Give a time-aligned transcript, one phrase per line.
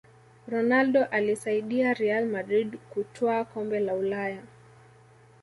[0.47, 4.43] ronaldo aliisaidia real madrid kutwaa kombe la ulaya